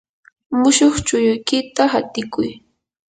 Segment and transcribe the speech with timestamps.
[0.59, 2.49] mushuq chukuykita hatikuy.